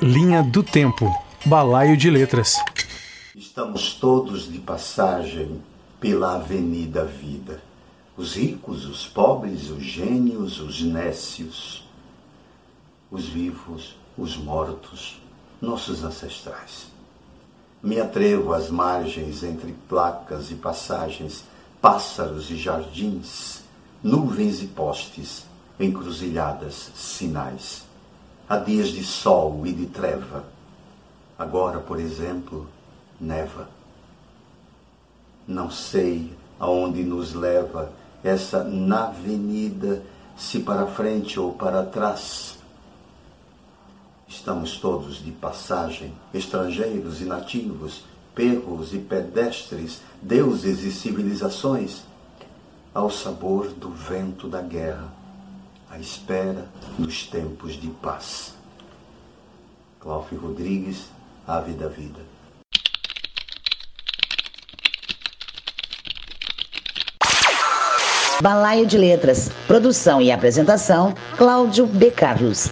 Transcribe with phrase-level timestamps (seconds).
[0.00, 1.12] Linha do Tempo,
[1.44, 2.54] Balaio de Letras.
[3.34, 5.60] Estamos todos de passagem
[5.98, 7.60] pela Avenida Vida.
[8.16, 11.84] Os ricos, os pobres, os gênios, os nécios,
[13.10, 15.20] os vivos, os mortos,
[15.60, 16.86] nossos ancestrais.
[17.82, 21.42] Me atrevo às margens entre placas e passagens,
[21.80, 23.64] pássaros e jardins,
[24.00, 25.44] nuvens e postes,
[25.80, 27.87] encruzilhadas, sinais.
[28.48, 30.42] Há dias de sol e de treva.
[31.38, 32.66] Agora, por exemplo,
[33.20, 33.68] neva.
[35.46, 37.92] Não sei aonde nos leva
[38.24, 40.02] essa navenida,
[40.34, 42.58] se para frente ou para trás.
[44.26, 48.02] Estamos todos de passagem, estrangeiros e nativos,
[48.34, 52.02] perros e pedestres, deuses e civilizações,
[52.94, 55.18] ao sabor do vento da guerra
[55.90, 56.68] à espera
[56.98, 58.54] dos tempos de paz.
[60.00, 61.06] Cláudio Rodrigues,
[61.46, 62.20] Ave da Vida.
[68.42, 69.50] Balaio de Letras.
[69.66, 72.10] Produção e apresentação, Cláudio B.
[72.10, 72.68] Carlos.